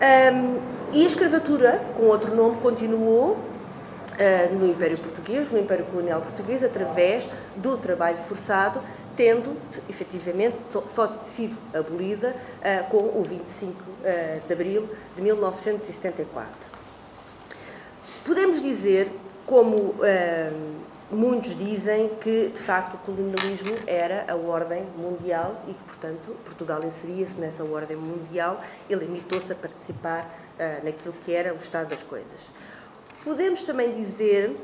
[0.00, 6.20] Um, e a escravatura, com outro nome, continuou uh, no Império Português, no Império Colonial
[6.20, 8.80] Português, através do trabalho forçado,
[9.16, 9.56] tendo
[9.90, 16.48] efetivamente só sido abolida uh, com o 25 uh, ah, de abril de 1974.
[18.24, 19.10] Podemos dizer,
[19.48, 20.76] como uh,
[21.10, 26.84] muitos dizem, que de facto o colonialismo era a ordem mundial e que, portanto, Portugal
[26.84, 30.30] inseria-se nessa ordem mundial e limitou-se a participar
[30.84, 32.50] naquilo que era o estado das coisas.
[33.24, 34.54] Podemos também dizer,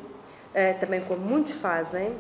[0.80, 2.14] também como muitos fazem,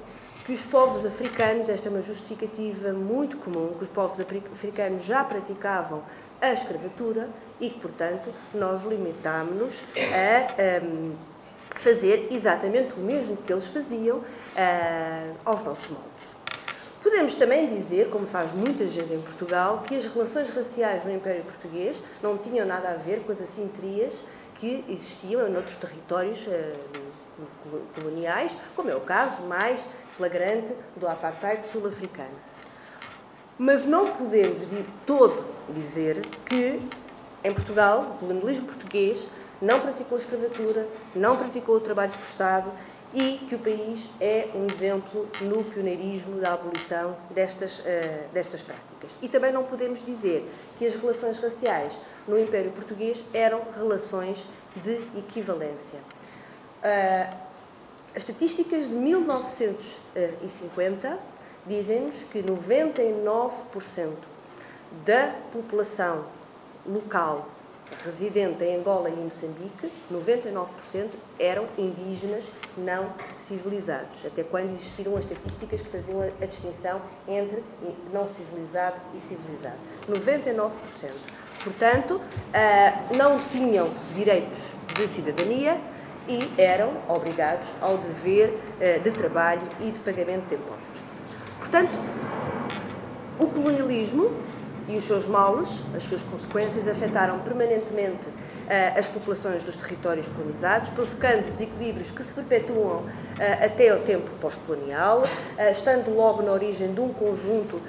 [0.46, 5.22] que os povos africanos, esta é uma justificativa muito comum, que os povos africanos já
[5.22, 6.02] praticavam
[6.40, 7.28] a escravatura
[7.60, 11.12] e que, portanto, nós limitámos-nos a um,
[11.84, 16.34] fazer exatamente o mesmo que eles faziam uh, aos nossos moldes.
[17.02, 21.44] Podemos também dizer, como faz muita gente em Portugal, que as relações raciais no Império
[21.44, 27.80] Português não tinham nada a ver com as assinterias que existiam em outros territórios uh,
[27.94, 32.38] coloniais, como é o caso mais flagrante do apartheid sul-africano.
[33.58, 36.80] Mas não podemos de todo dizer que
[37.44, 39.28] em Portugal, o colonialismo português
[39.60, 42.72] não praticou escravatura, não praticou o trabalho forçado
[43.14, 47.84] e que o país é um exemplo no pioneirismo da abolição destas, uh,
[48.32, 49.12] destas práticas.
[49.22, 54.44] E também não podemos dizer que as relações raciais no Império Português eram relações
[54.82, 56.00] de equivalência.
[56.82, 57.32] Uh,
[58.14, 61.18] as estatísticas de 1950
[61.66, 64.12] dizem-nos que 99%
[65.04, 66.26] da população
[66.86, 67.48] local
[68.04, 70.66] residente em Angola e Moçambique, 99%
[71.38, 77.62] eram indígenas não civilizados, até quando existiram as estatísticas que faziam a distinção entre
[78.12, 79.78] não civilizado e civilizado.
[80.08, 80.70] 99%.
[81.62, 82.20] Portanto,
[82.52, 84.58] ah, não tinham direitos
[84.94, 85.80] de cidadania,
[86.28, 91.00] e eram obrigados ao dever eh, de trabalho e de pagamento de impostos.
[91.58, 91.98] Portanto,
[93.38, 94.32] o colonialismo
[94.88, 100.88] e os seus males, as suas consequências, afetaram permanentemente uh, as populações dos territórios colonizados,
[100.90, 103.04] provocando desequilíbrios que se perpetuam uh,
[103.64, 107.80] até ao tempo pós-colonial, uh, estando logo na origem de um conjunto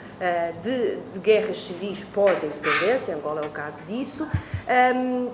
[0.64, 4.28] de, de, guerras civis pós-independência, Angola é o caso disso.
[4.96, 5.30] Um,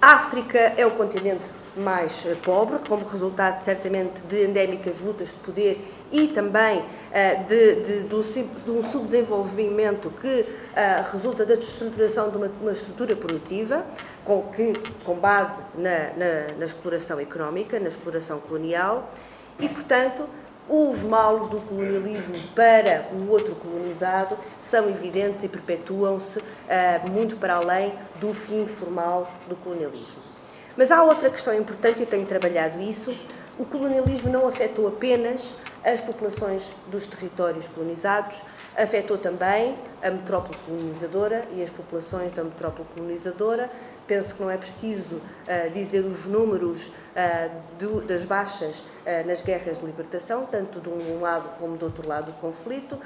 [0.00, 5.84] África é o continente mais eh, pobre, como resultado certamente de endémicas lutas de poder
[6.10, 12.50] e também eh, de, de, de, um, subdesenvolvimento que eh, resulta da destruturação de uma,
[12.60, 13.84] uma, estrutura produtiva,
[14.24, 14.72] com, que,
[15.04, 19.10] com base na, na, na exploração económica, na exploração colonial,
[19.58, 20.28] e, portanto,
[20.68, 27.56] os malos do colonialismo para o outro colonizado são evidentes e perpetuam-se uh, muito para
[27.56, 30.31] além do fim formal do colonialismo.
[30.76, 33.14] Mas há outra questão importante, eu tenho trabalhado isso.
[33.58, 38.42] O colonialismo não afetou apenas as populações dos territórios colonizados,
[38.76, 43.70] afetou também a metrópole colonizadora e as populações da metrópole colonizadora.
[44.06, 49.42] Penso que não é preciso uh, dizer os números uh, do, das baixas uh, nas
[49.42, 52.98] guerras de libertação, tanto de um lado como do outro lado do conflito,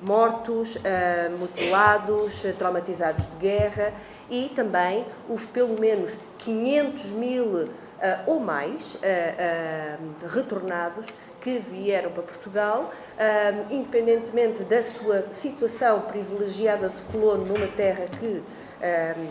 [0.00, 0.76] mortos,
[1.38, 3.92] mutilados, traumatizados de guerra
[4.30, 7.68] e também os pelo menos 500 mil
[8.26, 8.98] ou mais
[10.32, 11.06] retornados
[11.40, 12.92] que vieram para Portugal,
[13.70, 18.42] independentemente da sua situação privilegiada de colono numa terra que,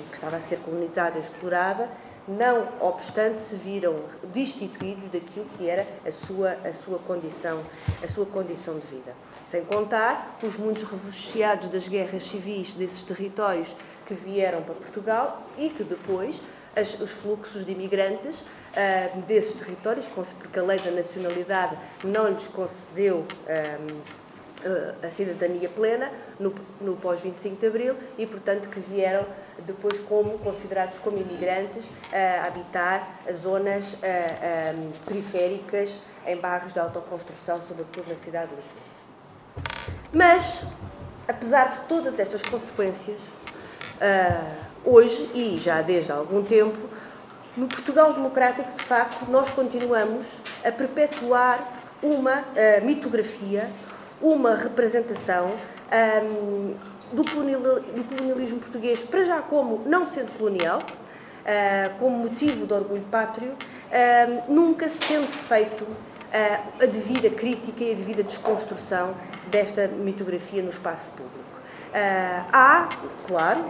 [0.10, 1.90] que estava a ser colonizada explorada,
[2.28, 4.02] não obstante se viram
[4.34, 7.64] destituídos daquilo que era a sua, a sua, condição,
[8.04, 9.16] a sua condição de vida.
[9.46, 13.74] Sem contar os muitos refugiados das guerras civis desses territórios
[14.06, 16.42] que vieram para Portugal e que depois
[16.76, 22.48] as, os fluxos de imigrantes uh, desses territórios, porque a lei da nacionalidade não lhes
[22.48, 24.27] concedeu uh,
[25.04, 29.26] a cidadania plena no, no pós-25 de Abril e, portanto, que vieram
[29.66, 36.80] depois como considerados como imigrantes a uh, habitar as zonas um, periféricas em bairros de
[36.80, 38.84] autoconstrução, sobretudo na cidade de Lisboa.
[40.12, 40.66] Mas,
[41.28, 43.20] apesar de todas estas consequências,
[44.86, 46.78] hoje e já desde há algum tempo,
[47.58, 50.28] No Portugal democrático, de facto, nós continuamos
[50.64, 51.60] a perpetuar
[52.04, 52.44] uma
[52.84, 53.68] mitografia,
[54.22, 55.56] uma representação
[56.24, 56.74] um,
[57.12, 63.52] do, colonialismo português, para já como não sendo colonial, uh, como motivo de orgulho pátrio,
[63.52, 69.16] uh, nunca se tendo feito uh, a devida crítica e a devida desconstrução
[69.50, 71.46] desta mitografia no espaço público.
[72.52, 72.90] há,
[73.26, 73.62] claro,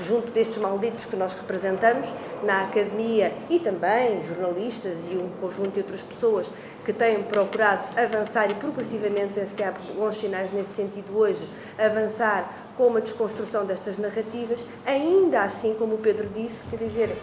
[0.00, 2.08] junto destes malditos que nós representamos
[2.42, 6.50] na academia e também jornalistas e um conjunto de outras pessoas
[6.84, 12.52] que têm procurado avançar e progressivamente, penso que há bons sinais nesse sentido hoje, avançar
[12.76, 17.16] com uma desconstrução destas narrativas, ainda assim, como o Pedro disse, quer dizer,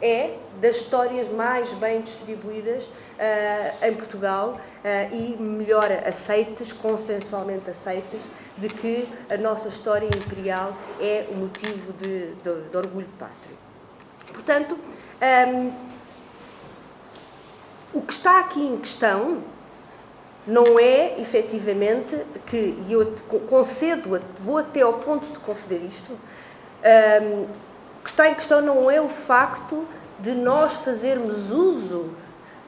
[0.00, 8.30] é das histórias mais bem distribuídas uh, em Portugal uh, e melhor aceites, consensualmente aceites,
[8.56, 13.56] de que a nossa história imperial é o motivo de, de, de orgulho pátrio.
[14.32, 14.78] Portanto, um,
[15.20, 15.72] ehm,
[17.92, 19.42] o que está aqui em questão
[20.46, 23.14] não é efetivamente que, e eu
[23.48, 28.90] concedo, vou até ao ponto de conceder isto, um, o que está em questão não
[28.90, 29.86] é o facto
[30.18, 32.14] de nós fazermos uso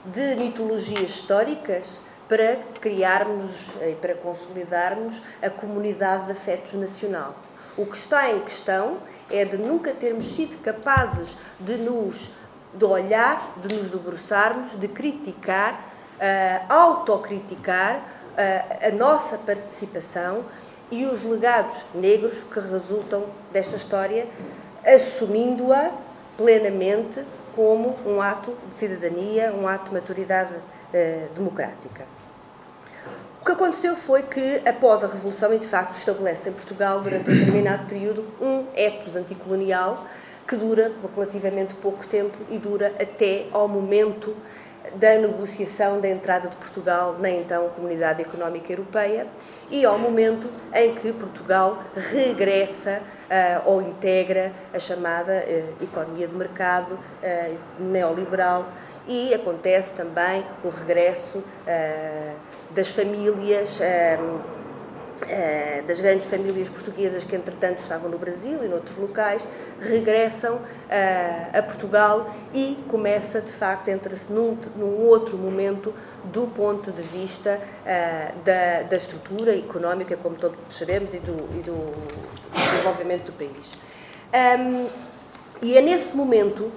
[0.04, 3.50] de mitologias históricas para criarmos
[3.80, 7.34] e para consolidarmos a comunidade de afetos nacional.
[7.76, 8.98] O que está em questão
[9.30, 12.30] é de nunca termos sido capazes de nos
[12.72, 20.44] de olhar, de nos debruçarmos, de criticar, uh, autocriticar uh, a nossa participação
[20.90, 24.26] e os legados negros que resultam desta história,
[24.84, 25.90] assumindo-a
[26.36, 32.06] plenamente como um ato de cidadania, um ato de maturidade uh, democrática.
[33.40, 37.30] O que aconteceu foi que, após a Revolução, e de facto estabelece em Portugal, durante
[37.30, 40.06] um determinado período, um etos anticolonial
[40.50, 44.36] que dura relativamente pouco tempo e dura até ao momento
[44.96, 49.28] da negociação da entrada de Portugal na então Comunidade Económica Europeia
[49.70, 56.34] e ao momento em que Portugal regressa uh, ou integra a chamada uh, economia de
[56.34, 58.66] mercado uh, neoliberal
[59.06, 61.42] e acontece também o regresso
[62.70, 63.80] das famílias,
[65.28, 69.46] eh, das grandes famílias portuguesas que, entretanto, estavam no Brasil e noutros locais,
[69.80, 75.94] regressam eh, a Portugal e começa, de facto, entra-se num, num outro momento
[76.24, 81.62] do ponto de vista uh, da, da, estrutura económica, como todos sabemos, e do, e
[81.62, 81.94] do
[82.52, 83.72] desenvolvimento do país.
[84.32, 84.86] Um,
[85.62, 86.70] e é nesse momento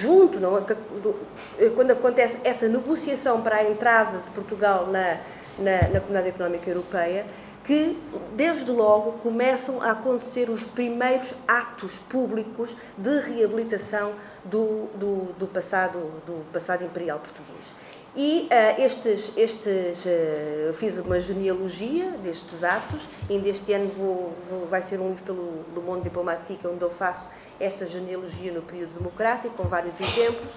[0.00, 5.18] junto, não, eh, quando acontece essa negociação para a entrada de Portugal na,
[5.58, 7.26] na, na Comunidade Económica Europeia,
[7.72, 7.96] que
[8.36, 14.12] desde logo começam a acontecer os primeiros atos públicos de reabilitação
[14.44, 17.74] do, do, do passado, do passado imperial português.
[18.14, 24.66] E uh, estes, estes uh, fiz uma genealogia destes atos, ainda este ano vou, vou,
[24.66, 27.26] vai ser um livro pelo Le Monde Diplomatique, onde eu faço
[27.58, 30.52] esta genealogia no período democrático, com vários exemplos.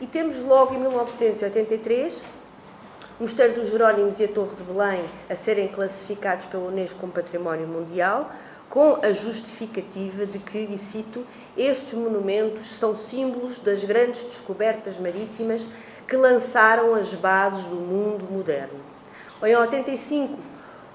[0.00, 2.41] E temos logo em 1983 o
[3.20, 7.68] Mosteiro dos Jerónimos e a Torre de Belém a serem classificados pela Unesco como Património
[7.68, 8.32] Mundial,
[8.70, 11.24] com a justificativa de que, e cito,
[11.56, 15.66] estes monumentos são símbolos das grandes descobertas marítimas
[16.08, 18.80] que lançaram as bases do mundo moderno.
[19.42, 20.38] Em 85,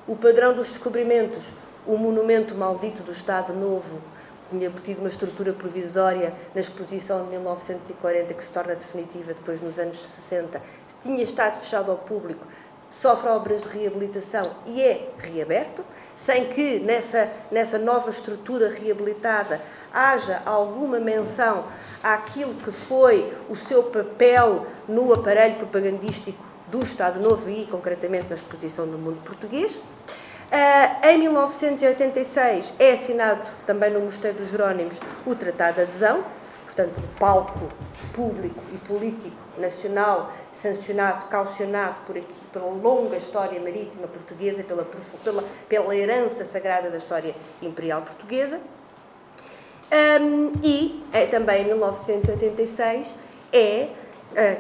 [0.07, 1.45] o padrão dos descobrimentos,
[1.86, 4.01] o monumento maldito do Estado Novo,
[4.49, 9.78] tinha obtido uma estrutura provisória na exposição de 1940, que se torna definitiva depois nos
[9.78, 10.61] anos 60,
[11.02, 12.45] tinha estado fechado ao público,
[12.89, 15.84] sofre obras de reabilitação e é reaberto,
[16.16, 19.62] sem que nessa, nessa nova estrutura reabilitada
[19.93, 21.66] haja alguma menção
[22.04, 28.36] àquilo que foi o seu papel no aparelho propagandístico do Estado Novo e, concretamente, na
[28.36, 29.76] exposição do mundo português.
[29.76, 34.95] Uh, em 1986 é assinado também no Mosteiro dos Jerónimos
[35.26, 36.24] o Tratado de Adesão,
[36.78, 37.70] portanto, o palco
[38.14, 44.86] público e político nacional sancionado, caucionado por aqui, pela longa história marítima portuguesa, pela,
[45.24, 48.60] pela, pela herança sagrada da história imperial portuguesa.
[50.22, 53.16] Um, e é, também em 1986
[53.52, 53.90] é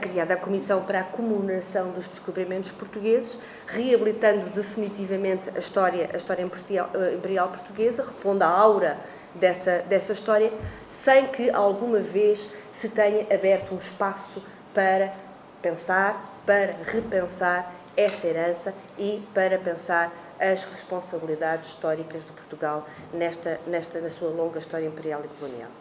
[0.01, 3.37] criada a Comissão para a Comemoração dos Descobrimentos Portugueses,
[3.67, 8.97] reabilitando definitivamente a história, a história imperial, eh, imperial portuguesa, repondo a aura
[9.39, 10.51] dessa, dessa história,
[10.89, 15.13] sem que alguma vez se tenha aberto um espaço para
[15.61, 23.99] pensar, para repensar esta herança e para pensar as responsabilidades históricas de Portugal nesta, nesta
[23.99, 25.71] na sua longa história imperial e colonial.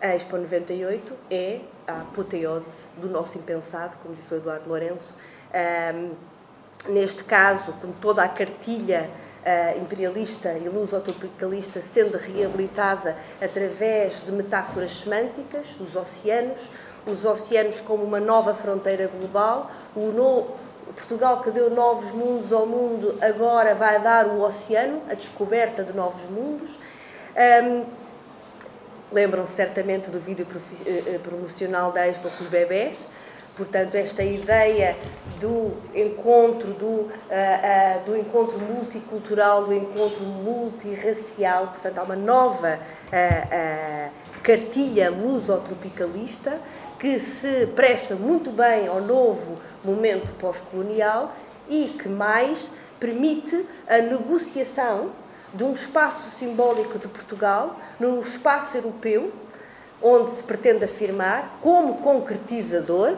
[0.00, 5.14] A Expo 98 é a apoteose do nosso impensado, como disse o Eduardo Lourenço.
[5.94, 6.14] Um,
[6.92, 9.08] neste caso, com toda a cartilha
[9.44, 16.70] uh, imperialista e lusotropicalista sendo reabilitada através de metáforas semânticas, os oceanos,
[17.06, 20.46] os oceanos como uma nova fronteira global, o no,
[20.94, 25.92] Portugal que deu novos mundos ao mundo agora vai dar o oceano, a descoberta de
[25.92, 26.78] novos mundos.
[27.36, 27.84] Um,
[29.12, 30.44] Lembram-se certamente do vídeo
[30.86, 33.06] eh, eh, promocional da Expo com os bebés.
[33.56, 34.96] Portanto, esta ideia
[35.38, 42.80] do encontro, do, uh, uh, do encontro multicultural, do encontro multirracial, portanto, há uma nova
[42.80, 44.10] uh,
[44.42, 46.60] cartilha lusotropicalista
[46.98, 51.32] que se presta muito bem ao novo momento pós-colonial
[51.68, 55.12] e que mais permite a negociação
[55.52, 59.32] de um espaço simbólico de Portugal no espaço europeu,
[60.02, 63.16] onde se pretende afirmar como concretizador,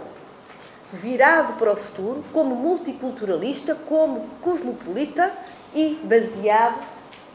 [0.93, 5.32] virado para o futuro, como multiculturalista, como cosmopolita
[5.74, 6.78] e baseado,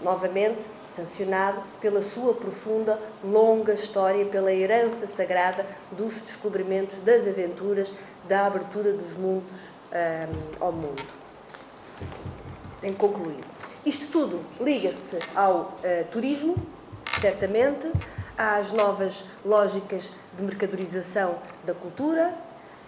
[0.04, 7.94] novamente, sancionado pela sua profunda, longa história, pela herança sagrada dos descobrimentos, das aventuras,
[8.28, 11.04] da abertura dos mundos um, ao mundo.
[12.82, 13.46] Tenho concluído.
[13.86, 15.72] Isto tudo liga-se ao uh,
[16.12, 16.56] turismo,
[17.20, 17.92] certamente,
[18.38, 22.34] às novas lógicas de mercadorização da cultura,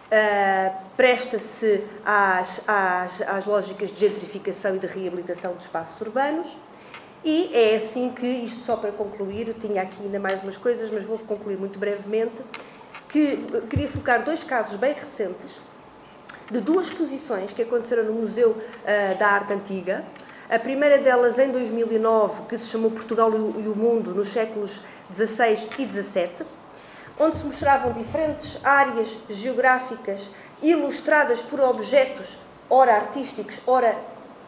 [0.08, 6.58] uh, presta-se às, às, às lógicas de gentrificação e de reabilitação de espaços urbanos.
[7.24, 10.92] E é assim que, isto só para concluir, eu tinha aqui ainda mais umas coisas,
[10.92, 12.42] mas vou concluir muito brevemente,
[13.08, 13.38] que
[13.70, 15.62] queria focar dois casos bem recentes
[16.52, 20.04] de duas exposições que aconteceram no Museu uh, da Arte Antiga,
[20.50, 24.82] a primeira delas em 2009, que se chamou Portugal e o Mundo nos séculos
[25.12, 26.46] XVI e XVII,
[27.20, 30.30] onde se mostravam diferentes áreas geográficas
[30.62, 32.38] ilustradas por objetos,
[32.70, 33.98] ora artísticos, ora,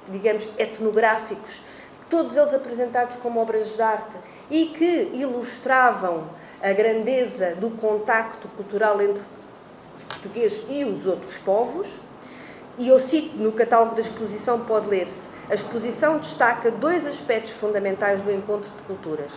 [0.10, 1.62] digamos, etnográficos,
[2.10, 4.18] todos eles apresentados como obras de arte
[4.50, 6.24] e que ilustravam
[6.62, 9.24] a grandeza do contacto cultural entre
[9.98, 11.88] os portugueses e os outros povos.
[12.78, 18.22] E eu cito no catálogo da exposição, pode ler-se a exposição destaca dois aspectos fundamentais
[18.22, 19.32] do encontro de culturas: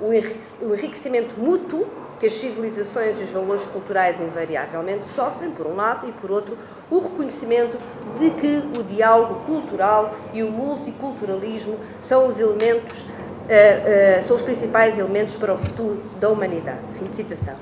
[0.00, 1.86] o enriquecimento mútuo
[2.18, 6.58] que as civilizações e os valores culturais invariavelmente sofrem, por um lado, e por outro,
[6.90, 7.78] o reconhecimento
[8.18, 14.42] de que o diálogo cultural e o multiculturalismo são os elementos, uh, uh, são os
[14.42, 16.80] principais elementos para o futuro da humanidade.
[16.98, 17.56] Fim de citação.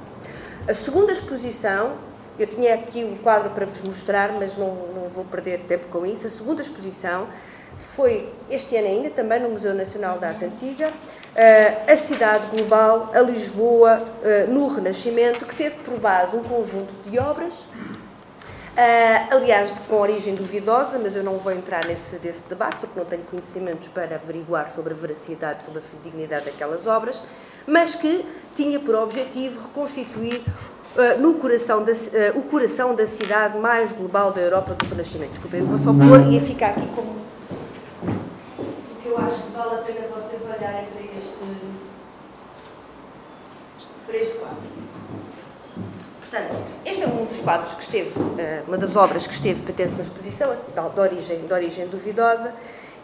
[0.66, 1.94] A segunda exposição,
[2.38, 6.04] eu tinha aqui um quadro para vos mostrar, mas não, não vou perder tempo com
[6.06, 6.26] isso.
[6.26, 7.28] A segunda exposição
[7.76, 10.92] foi este ano ainda, também no Museu Nacional da Arte Antiga,
[11.86, 17.18] a cidade global, a Lisboa, eh, no Renascimento, que teve por base um conjunto de
[17.18, 17.68] obras,
[18.74, 23.04] eh, aliás, com origem duvidosa, mas eu não vou entrar nesse desse debate, porque não
[23.04, 27.22] tenho conhecimentos para averiguar sobre a veracidade, sobre a dignidade daquelas obras,
[27.66, 28.24] mas que
[28.54, 30.42] tinha por objetivo reconstituir
[30.96, 35.32] Uh, no coração da, uh, o coração da cidade mais global da Europa do Renascimento.
[35.32, 37.16] Desculpem, vou só pôr e ficar aqui como
[39.16, 41.15] eu acho que vale a pena vocês olharem para
[44.06, 44.76] para este quadro.
[46.20, 49.94] Portanto, este é um dos quadros que esteve, eh, uma das obras que esteve patente
[49.94, 52.52] na exposição, de origem, de origem duvidosa,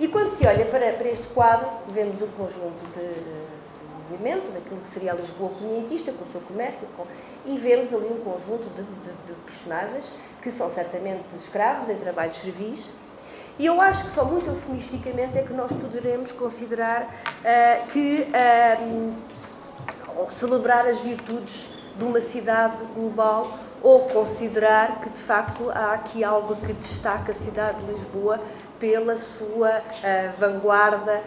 [0.00, 3.42] e quando se olha para, para este quadro, vemos um conjunto de
[4.10, 7.06] movimento, daquilo que seria a Lisboa comunitista, com o seu comércio, com,
[7.46, 12.36] e vemos ali um conjunto de, de, de, personagens que são certamente escravos em trabalhos
[12.36, 12.90] servis,
[13.58, 19.14] e eu acho que só muito eufemisticamente é que nós poderemos considerar uh, que uh,
[20.30, 23.46] celebrar as virtudes de uma cidade global
[23.82, 28.40] ou considerar que de facto há aqui algo que destaca a cidade de Lisboa
[28.78, 31.22] pela sua uh, vanguarda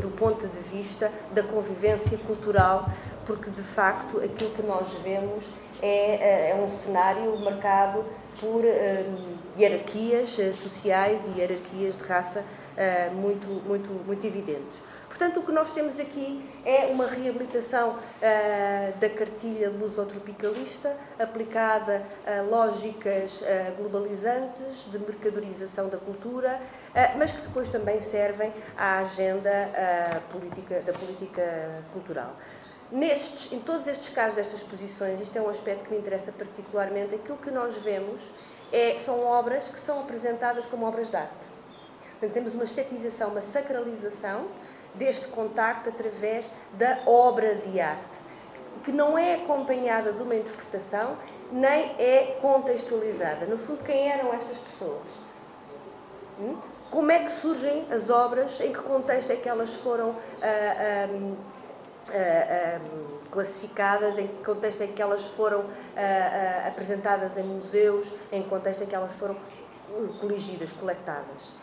[0.00, 2.90] do ponto de vista da convivência cultural,
[3.24, 5.46] porque de facto aquilo que nós vemos
[5.80, 8.04] é, é um cenário marcado
[8.38, 14.82] por uh, hierarquias sociais e hierarquias de raça uh, muito, muito, muito evidentes.
[15.12, 17.98] Portanto, o que nós temos aqui é uma reabilitação
[18.98, 23.42] da cartilha lusotropicalista aplicada a lógicas
[23.76, 26.58] globalizantes de mercadorização da cultura,
[27.18, 29.50] mas que depois também servem à agenda
[30.30, 32.34] política, da política cultural.
[32.90, 37.16] Nestes, em todos estes casos destas exposições, isto é um aspecto que me interessa particularmente,
[37.16, 38.32] aquilo que nós vemos
[38.72, 41.52] é, são obras que são apresentadas como obras de arte.
[42.12, 44.46] Portanto, temos uma estetização, uma sacralização
[44.94, 48.22] deste contacto através da obra de arte.
[48.84, 51.16] que não é acompanhada de uma interpretação
[51.52, 53.46] nem é contextualizada.
[53.46, 55.06] No fundo, quem eram estas pessoas?
[56.40, 56.56] Hum?
[56.90, 58.60] Como é que surgem as obras?
[58.60, 61.06] Em que contexto é que elas foram ah,
[62.08, 62.80] ah, ah,
[63.30, 64.18] classificadas?
[64.18, 65.64] Em que contexto é que elas foram
[66.66, 68.12] apresentadas em museus?
[68.30, 69.36] Em que contexto é que elas foram
[70.20, 71.54] coligidas, coletadas?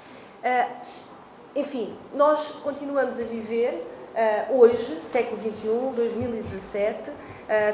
[1.55, 7.13] Enfim, nós continuamos a viver Uh, hoje, século XXI, 2017, uh,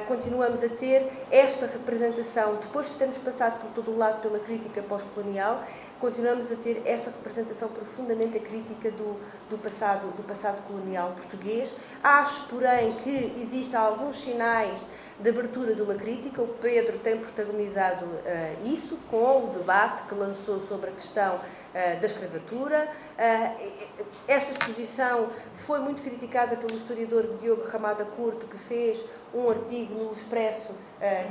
[0.06, 4.84] continuamos a ter esta representação, depois de termos passado por todo o lado pela crítica
[4.84, 5.64] pós-colonial,
[6.00, 9.20] continuamos a ter esta representação profundamente crítica do,
[9.50, 11.76] do, passado, do passado colonial português.
[12.04, 14.86] Acho, porém, que existem alguns sinais
[15.20, 16.42] de abertura de uma crítica.
[16.42, 18.22] O Pedro tem protagonizado uh,
[18.66, 22.90] isso com o debate que lançou sobre a questão uh, da escravatura.
[23.18, 29.04] Uh, esta exposição foi muito criticada pelo historiador Diogo Ramada Curto, que fez
[29.36, 30.74] um artigo no Expresso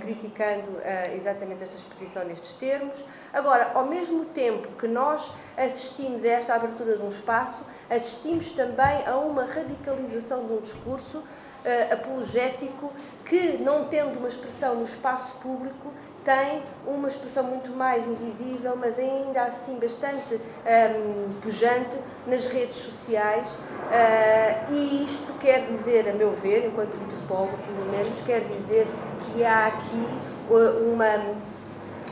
[0.01, 0.79] criticando
[1.15, 3.05] exatamente esta exposição nestes termos.
[3.33, 9.07] Agora, ao mesmo tempo que nós assistimos a esta abertura de um espaço, assistimos também
[9.07, 12.93] a uma radicalização de um discurso uh, apologético
[13.25, 15.93] que, não tendo uma expressão no espaço público,
[16.25, 23.55] tem uma expressão muito mais invisível, mas ainda assim bastante um, pujante nas redes sociais.
[23.55, 28.87] Uh, e isto quer dizer, a meu ver, enquanto antropólogo, pelo menos, quer dizer
[29.21, 30.09] que há aqui
[30.49, 31.37] uma,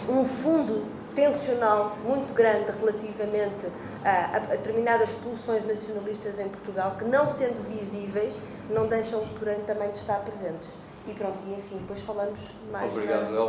[0.09, 0.85] um fundo
[1.15, 3.67] tensional muito grande relativamente
[4.05, 8.41] a, a, determinadas pulsões nacionalistas em Portugal que, não sendo visíveis,
[8.71, 10.69] não deixam, porém, também de estar presentes.
[11.07, 12.39] E pronto, e enfim, depois falamos
[12.71, 12.93] mais.
[12.93, 13.43] Obrigado, Elsa.